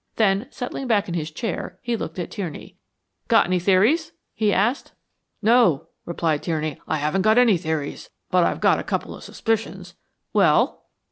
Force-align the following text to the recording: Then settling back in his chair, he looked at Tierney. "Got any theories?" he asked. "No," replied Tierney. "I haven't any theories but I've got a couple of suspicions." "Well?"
Then 0.15 0.47
settling 0.49 0.87
back 0.87 1.07
in 1.07 1.13
his 1.13 1.29
chair, 1.29 1.77
he 1.83 1.95
looked 1.95 2.17
at 2.17 2.31
Tierney. 2.31 2.75
"Got 3.27 3.45
any 3.45 3.59
theories?" 3.59 4.13
he 4.33 4.51
asked. 4.51 4.93
"No," 5.43 5.89
replied 6.05 6.41
Tierney. 6.41 6.81
"I 6.87 6.97
haven't 6.97 7.27
any 7.27 7.55
theories 7.55 8.09
but 8.31 8.43
I've 8.43 8.61
got 8.61 8.79
a 8.79 8.83
couple 8.83 9.13
of 9.13 9.23
suspicions." 9.23 9.93
"Well?" 10.33 10.85